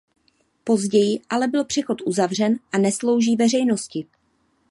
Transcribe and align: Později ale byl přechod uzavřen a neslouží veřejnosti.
Později 0.63 1.19
ale 1.29 1.47
byl 1.47 1.65
přechod 1.65 2.01
uzavřen 2.05 2.59
a 2.71 2.77
neslouží 2.77 3.35
veřejnosti. 3.35 4.05